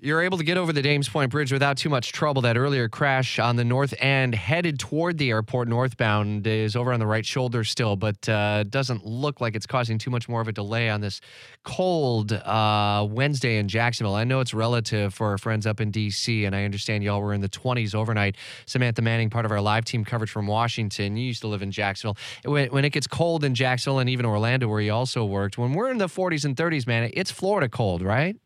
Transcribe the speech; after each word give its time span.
You're 0.00 0.22
able 0.22 0.38
to 0.38 0.44
get 0.44 0.56
over 0.56 0.72
the 0.72 0.80
Dames 0.80 1.08
Point 1.08 1.32
Bridge 1.32 1.50
without 1.50 1.76
too 1.76 1.88
much 1.88 2.12
trouble. 2.12 2.42
That 2.42 2.56
earlier 2.56 2.88
crash 2.88 3.40
on 3.40 3.56
the 3.56 3.64
north 3.64 3.92
end, 3.98 4.32
headed 4.32 4.78
toward 4.78 5.18
the 5.18 5.30
airport 5.30 5.66
northbound, 5.66 6.46
is 6.46 6.76
over 6.76 6.92
on 6.92 7.00
the 7.00 7.06
right 7.06 7.26
shoulder 7.26 7.64
still, 7.64 7.96
but 7.96 8.28
uh, 8.28 8.62
doesn't 8.62 9.04
look 9.04 9.40
like 9.40 9.56
it's 9.56 9.66
causing 9.66 9.98
too 9.98 10.12
much 10.12 10.28
more 10.28 10.40
of 10.40 10.46
a 10.46 10.52
delay 10.52 10.88
on 10.88 11.00
this 11.00 11.20
cold 11.64 12.32
uh, 12.32 13.08
Wednesday 13.10 13.58
in 13.58 13.66
Jacksonville. 13.66 14.14
I 14.14 14.22
know 14.22 14.38
it's 14.38 14.54
relative 14.54 15.14
for 15.14 15.30
our 15.30 15.38
friends 15.38 15.66
up 15.66 15.80
in 15.80 15.90
D.C., 15.90 16.44
and 16.44 16.54
I 16.54 16.64
understand 16.64 17.02
y'all 17.02 17.20
were 17.20 17.34
in 17.34 17.40
the 17.40 17.48
20s 17.48 17.92
overnight. 17.92 18.36
Samantha 18.66 19.02
Manning, 19.02 19.30
part 19.30 19.46
of 19.46 19.50
our 19.50 19.60
live 19.60 19.84
team 19.84 20.04
coverage 20.04 20.30
from 20.30 20.46
Washington, 20.46 21.16
you 21.16 21.26
used 21.26 21.40
to 21.40 21.48
live 21.48 21.62
in 21.62 21.72
Jacksonville. 21.72 22.16
When, 22.44 22.68
when 22.68 22.84
it 22.84 22.90
gets 22.90 23.08
cold 23.08 23.42
in 23.42 23.56
Jacksonville 23.56 23.98
and 23.98 24.08
even 24.08 24.26
Orlando, 24.26 24.68
where 24.68 24.80
you 24.80 24.92
also 24.92 25.24
worked, 25.24 25.58
when 25.58 25.72
we're 25.72 25.90
in 25.90 25.98
the 25.98 26.06
40s 26.06 26.44
and 26.44 26.54
30s, 26.54 26.86
man, 26.86 27.10
it's 27.14 27.32
Florida 27.32 27.68
cold, 27.68 28.00
right? 28.00 28.36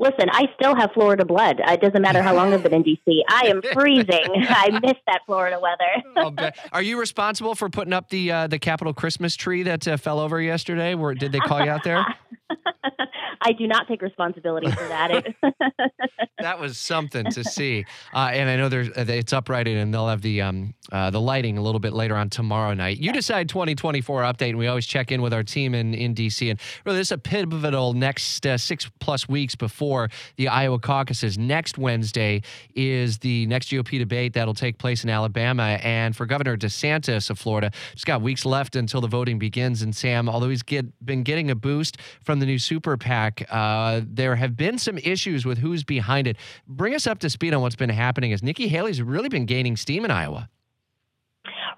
Listen, 0.00 0.30
I 0.32 0.46
still 0.58 0.74
have 0.74 0.92
Florida 0.92 1.26
blood. 1.26 1.60
It 1.62 1.82
doesn't 1.82 2.00
matter 2.00 2.22
how 2.22 2.34
long 2.34 2.54
I've 2.54 2.62
been 2.62 2.72
in 2.72 2.82
DC. 2.82 3.20
I 3.28 3.48
am 3.48 3.60
freezing. 3.74 4.46
I 4.48 4.70
miss 4.82 4.96
that 5.06 5.20
Florida 5.26 5.60
weather. 5.60 6.52
Are 6.72 6.80
you 6.80 6.98
responsible 6.98 7.54
for 7.54 7.68
putting 7.68 7.92
up 7.92 8.08
the 8.08 8.32
uh, 8.32 8.46
the 8.46 8.58
Capitol 8.58 8.94
Christmas 8.94 9.36
tree 9.36 9.62
that 9.64 9.86
uh, 9.86 9.98
fell 9.98 10.18
over 10.18 10.40
yesterday? 10.40 10.94
Where 10.94 11.12
did 11.12 11.32
they 11.32 11.38
call 11.38 11.62
you 11.62 11.70
out 11.70 11.84
there? 11.84 12.02
I 13.42 13.52
do 13.52 13.66
not 13.66 13.88
take 13.88 14.00
responsibility 14.00 14.70
for 14.70 14.88
that. 14.88 15.34
that 16.50 16.58
was 16.58 16.76
something 16.78 17.26
to 17.26 17.44
see, 17.44 17.84
uh, 18.12 18.30
and 18.32 18.50
I 18.50 18.56
know 18.56 18.68
there's 18.68 18.88
uh, 18.88 19.04
it's 19.06 19.32
uprighted, 19.32 19.76
and 19.76 19.94
they'll 19.94 20.08
have 20.08 20.20
the 20.20 20.42
um, 20.42 20.74
uh, 20.90 21.08
the 21.10 21.20
lighting 21.20 21.58
a 21.58 21.62
little 21.62 21.78
bit 21.78 21.92
later 21.92 22.16
on 22.16 22.28
tomorrow 22.28 22.74
night. 22.74 22.98
You 22.98 23.12
decide 23.12 23.48
2024 23.48 24.22
update, 24.22 24.48
and 24.50 24.58
we 24.58 24.66
always 24.66 24.84
check 24.84 25.12
in 25.12 25.22
with 25.22 25.32
our 25.32 25.44
team 25.44 25.76
in 25.76 25.94
in 25.94 26.12
DC, 26.12 26.50
and 26.50 26.58
really 26.84 26.98
this 26.98 27.08
is 27.08 27.12
a 27.12 27.18
pivotal 27.18 27.92
next 27.92 28.44
uh, 28.46 28.58
six 28.58 28.90
plus 28.98 29.28
weeks 29.28 29.54
before 29.54 30.08
the 30.38 30.48
Iowa 30.48 30.80
caucuses. 30.80 31.38
Next 31.38 31.78
Wednesday 31.78 32.42
is 32.74 33.18
the 33.18 33.46
next 33.46 33.68
GOP 33.68 34.00
debate 34.00 34.32
that'll 34.32 34.52
take 34.52 34.76
place 34.76 35.04
in 35.04 35.10
Alabama, 35.10 35.78
and 35.84 36.16
for 36.16 36.26
Governor 36.26 36.56
DeSantis 36.56 37.30
of 37.30 37.38
Florida, 37.38 37.70
just 37.92 38.06
got 38.06 38.22
weeks 38.22 38.44
left 38.44 38.74
until 38.74 39.00
the 39.00 39.06
voting 39.06 39.38
begins. 39.38 39.82
And 39.82 39.94
Sam, 39.94 40.28
although 40.28 40.48
he's 40.48 40.64
get, 40.64 41.06
been 41.06 41.22
getting 41.22 41.48
a 41.48 41.54
boost 41.54 41.98
from 42.24 42.40
the 42.40 42.46
new 42.46 42.58
super 42.58 42.96
PAC 42.96 43.46
uh, 43.50 44.00
there 44.04 44.34
have 44.34 44.56
been 44.56 44.78
some 44.78 44.98
issues 44.98 45.46
with 45.46 45.58
who's 45.58 45.84
behind 45.84 46.26
it. 46.26 46.36
Bring 46.66 46.94
us 46.94 47.06
up 47.06 47.18
to 47.20 47.30
speed 47.30 47.54
on 47.54 47.62
what's 47.62 47.76
been 47.76 47.90
happening 47.90 48.32
as 48.32 48.42
Nikki 48.42 48.68
Haley's 48.68 49.02
really 49.02 49.28
been 49.28 49.46
gaining 49.46 49.76
steam 49.76 50.04
in 50.04 50.10
Iowa. 50.10 50.48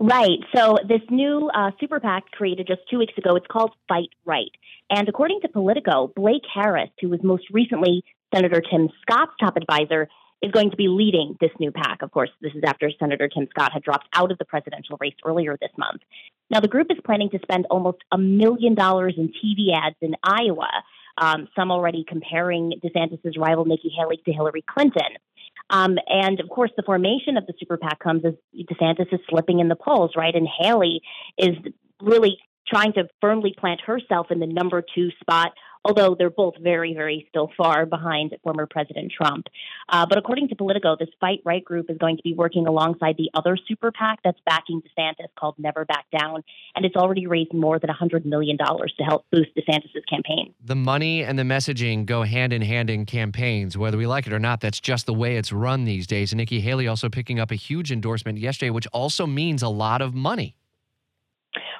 Right. 0.00 0.40
So 0.54 0.78
this 0.88 1.02
new 1.10 1.50
uh, 1.54 1.70
super 1.78 2.00
PAC 2.00 2.30
created 2.32 2.66
just 2.66 2.80
two 2.90 2.98
weeks 2.98 3.16
ago. 3.16 3.36
It's 3.36 3.46
called 3.46 3.72
Fight 3.88 4.08
Right. 4.24 4.50
And 4.90 5.08
according 5.08 5.40
to 5.42 5.48
Politico, 5.48 6.12
Blake 6.16 6.42
Harris, 6.52 6.90
who 7.00 7.08
was 7.08 7.20
most 7.22 7.44
recently 7.50 8.04
Senator 8.34 8.60
Tim 8.60 8.88
Scott's 9.02 9.32
top 9.38 9.56
advisor, 9.56 10.08
is 10.42 10.50
going 10.50 10.70
to 10.70 10.76
be 10.76 10.88
leading 10.88 11.36
this 11.40 11.52
new 11.60 11.70
PAC. 11.70 12.02
Of 12.02 12.10
course, 12.10 12.30
this 12.40 12.52
is 12.54 12.62
after 12.66 12.90
Senator 12.98 13.28
Tim 13.28 13.46
Scott 13.50 13.72
had 13.72 13.82
dropped 13.82 14.08
out 14.12 14.32
of 14.32 14.38
the 14.38 14.44
presidential 14.44 14.98
race 15.00 15.14
earlier 15.24 15.56
this 15.60 15.70
month. 15.78 16.02
Now, 16.50 16.60
the 16.60 16.68
group 16.68 16.88
is 16.90 16.98
planning 17.04 17.30
to 17.30 17.38
spend 17.42 17.66
almost 17.70 17.98
a 18.10 18.18
million 18.18 18.74
dollars 18.74 19.14
in 19.16 19.28
TV 19.28 19.72
ads 19.72 19.96
in 20.00 20.16
Iowa 20.24 20.68
um, 21.18 21.48
some 21.56 21.70
already 21.70 22.04
comparing 22.06 22.72
DeSantis' 22.84 23.38
rival 23.38 23.64
Nikki 23.64 23.92
Haley 23.96 24.20
to 24.24 24.32
Hillary 24.32 24.64
Clinton. 24.68 25.16
Um, 25.70 25.98
and 26.06 26.40
of 26.40 26.48
course, 26.48 26.70
the 26.76 26.82
formation 26.82 27.36
of 27.36 27.46
the 27.46 27.54
super 27.58 27.76
PAC 27.76 27.98
comes 27.98 28.24
as 28.24 28.34
DeSantis 28.54 29.12
is 29.12 29.20
slipping 29.28 29.60
in 29.60 29.68
the 29.68 29.76
polls, 29.76 30.12
right? 30.16 30.34
And 30.34 30.46
Haley 30.46 31.00
is 31.38 31.56
really 32.00 32.38
trying 32.68 32.92
to 32.94 33.08
firmly 33.20 33.54
plant 33.58 33.80
herself 33.80 34.30
in 34.30 34.38
the 34.38 34.46
number 34.46 34.82
two 34.94 35.10
spot 35.20 35.52
although 35.84 36.14
they're 36.16 36.30
both 36.30 36.54
very, 36.60 36.94
very 36.94 37.26
still 37.28 37.50
far 37.56 37.86
behind 37.86 38.34
former 38.42 38.66
President 38.66 39.12
Trump. 39.12 39.46
Uh, 39.88 40.06
but 40.06 40.18
according 40.18 40.48
to 40.48 40.54
Politico, 40.54 40.96
this 40.98 41.08
Fight 41.20 41.40
Right 41.44 41.64
group 41.64 41.90
is 41.90 41.98
going 41.98 42.16
to 42.16 42.22
be 42.22 42.34
working 42.34 42.66
alongside 42.66 43.16
the 43.16 43.30
other 43.34 43.56
super 43.68 43.90
PAC 43.92 44.20
that's 44.24 44.38
backing 44.46 44.82
DeSantis 44.82 45.28
called 45.38 45.56
Never 45.58 45.84
Back 45.84 46.06
Down, 46.16 46.42
and 46.76 46.84
it's 46.84 46.96
already 46.96 47.26
raised 47.26 47.52
more 47.52 47.78
than 47.78 47.90
$100 47.90 48.24
million 48.24 48.56
to 48.58 49.04
help 49.04 49.26
boost 49.30 49.50
DeSantis' 49.56 50.02
campaign. 50.08 50.54
The 50.64 50.74
money 50.74 51.24
and 51.24 51.38
the 51.38 51.42
messaging 51.42 52.06
go 52.06 52.22
hand 52.22 52.52
in 52.52 52.62
hand 52.62 52.90
in 52.90 53.06
campaigns, 53.06 53.76
whether 53.76 53.96
we 53.96 54.06
like 54.06 54.26
it 54.26 54.32
or 54.32 54.38
not. 54.38 54.60
That's 54.60 54.80
just 54.80 55.06
the 55.06 55.14
way 55.14 55.36
it's 55.36 55.52
run 55.52 55.84
these 55.84 56.06
days. 56.06 56.32
And 56.32 56.38
Nikki 56.38 56.60
Haley 56.60 56.86
also 56.86 57.08
picking 57.08 57.40
up 57.40 57.50
a 57.50 57.56
huge 57.56 57.90
endorsement 57.90 58.38
yesterday, 58.38 58.70
which 58.70 58.86
also 58.88 59.26
means 59.26 59.62
a 59.62 59.68
lot 59.68 60.02
of 60.02 60.14
money. 60.14 60.56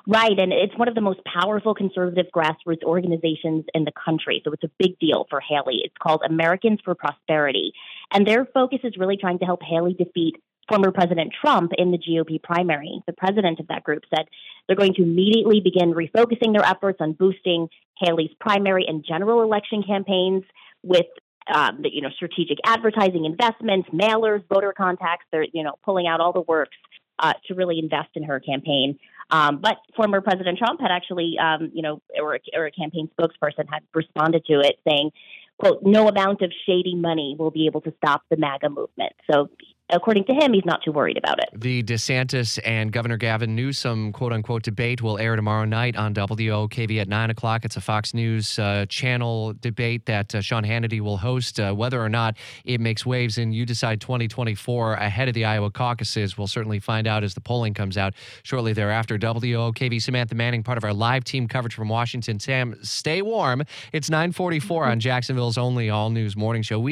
Right, 0.07 0.37
and 0.37 0.53
it's 0.53 0.77
one 0.77 0.89
of 0.89 0.97
the 0.97 1.01
most 1.01 1.21
powerful 1.25 1.75
conservative 1.75 2.27
grassroots 2.35 2.83
organizations 2.83 3.65
in 3.73 3.85
the 3.85 3.93
country. 3.93 4.43
So 4.45 4.53
it's 4.53 4.65
a 4.65 4.71
big 4.79 4.99
deal 4.99 5.27
for 5.31 5.41
Haley. 5.41 5.83
It's 5.85 5.95
called 6.03 6.23
Americans 6.29 6.81
for 6.85 6.95
Prosperity. 6.97 7.73
And 8.13 8.27
their 8.27 8.45
focus 8.45 8.81
is 8.83 8.97
really 8.99 9.17
trying 9.17 9.39
to 9.39 9.45
help 9.45 9.63
Haley 9.63 9.95
defeat 9.95 10.37
former 10.69 10.91
President 10.91 11.33
Trump 11.41 11.73
in 11.79 11.93
the 11.93 11.99
GOP 11.99 12.43
primary. 12.43 13.03
The 13.07 13.13
president 13.13 13.61
of 13.61 13.69
that 13.69 13.85
group 13.85 14.03
said 14.15 14.27
they're 14.67 14.77
going 14.77 14.95
to 14.95 15.03
immediately 15.03 15.61
begin 15.61 15.93
refocusing 15.93 16.53
their 16.53 16.65
efforts 16.65 16.99
on 17.01 17.13
boosting 17.13 17.69
Haley's 17.99 18.31
primary 18.41 18.85
and 18.89 19.05
general 19.07 19.43
election 19.43 19.85
campaigns 19.87 20.45
with 20.83 21.07
um, 21.53 21.83
you 21.85 22.03
know 22.03 22.11
strategic 22.11 22.59
advertising 22.65 23.25
investments, 23.25 23.89
mailers, 23.91 24.43
voter 24.49 24.73
contacts. 24.77 25.27
They're 25.33 25.47
you 25.53 25.63
know 25.63 25.75
pulling 25.85 26.07
out 26.07 26.21
all 26.21 26.33
the 26.33 26.41
works 26.41 26.77
uh, 27.23 27.33
to 27.47 27.55
really 27.55 27.79
invest 27.79 28.11
in 28.15 28.25
her 28.25 28.41
campaign. 28.41 28.99
Um, 29.31 29.59
but 29.63 29.79
former 29.97 30.21
President 30.21 30.59
Trump 30.59 30.81
had 30.81 30.91
actually, 30.91 31.39
um, 31.39 31.71
you 31.73 31.81
know, 31.81 32.03
or, 32.21 32.39
or 32.55 32.67
a 32.67 32.71
campaign 32.71 33.09
spokesperson 33.19 33.65
had 33.71 33.83
responded 33.95 34.45
to 34.47 34.61
it 34.61 34.77
saying, 34.87 35.11
quote, 35.59 35.83
no 35.83 36.09
amount 36.09 36.43
of 36.43 36.53
shady 36.67 36.95
money 36.95 37.37
will 37.39 37.53
be 37.53 37.67
able 37.67 37.81
to 37.83 37.95
stop 37.99 38.23
the 38.29 38.37
MAGA 38.37 38.69
movement. 38.69 39.13
So 39.31 39.49
according 39.91 40.25
to 40.25 40.33
him, 40.33 40.53
he's 40.53 40.65
not 40.65 40.83
too 40.83 40.93
worried 40.93 41.19
about 41.19 41.39
it. 41.39 41.49
The 41.55 41.83
DeSantis 41.83 42.59
and 42.65 42.93
Governor 42.93 43.17
Gavin 43.17 43.55
Newsom 43.55 44.13
quote 44.13 44.33
unquote 44.33 44.63
debate 44.63 45.03
will 45.03 45.19
air 45.19 45.37
tomorrow 45.37 45.65
night 45.65 45.97
on 45.97 46.15
WOKV 46.15 47.01
at 47.01 47.09
9 47.09 47.31
o'clock. 47.31 47.65
It's 47.65 47.77
a 47.77 47.81
Fox 47.81 48.15
News 48.15 48.59
uh, 48.59 48.87
channel 48.89 49.55
debate 49.61 50.07
that 50.07 50.35
uh, 50.35 50.41
Sean 50.41 50.65
Hannity 50.65 51.01
will 51.01 51.19
host. 51.19 51.61
Uh, 51.61 51.73
whether 51.73 52.03
or 52.03 52.09
not 52.09 52.37
it 52.65 52.81
makes 52.81 53.05
waves 53.07 53.39
in 53.39 53.53
you 53.53 53.67
decide 53.67 54.01
2024 54.01 54.95
ahead 54.95 55.29
of 55.29 55.35
the 55.35 55.45
Iowa 55.45 55.71
caucuses, 55.71 56.39
we'll 56.39 56.47
certainly 56.47 56.79
find 56.79 57.07
out 57.07 57.25
as 57.25 57.35
the 57.35 57.41
polling 57.41 57.75
comes 57.75 57.97
out 57.97 58.15
shortly 58.43 58.73
thereafter. 58.73 59.19
WOKV 59.19 60.01
Samantha 60.01 60.35
Manning, 60.35 60.63
part 60.63 60.79
of 60.79 60.85
our 60.85 60.95
live 60.95 61.25
team 61.25 61.49
coverage 61.49 61.75
from 61.75 61.89
Washington. 61.89 62.39
Sam, 62.39 62.77
stay 62.83 63.23
warm. 63.23 63.63
It's 63.93 64.11
944 64.11 64.87
on 64.87 65.01
Jacksonville's 65.01 65.59
only 65.59 65.91
all 65.91 66.11
news 66.11 66.37
morning 66.37 66.63
show. 66.63 66.79
We 66.79 66.92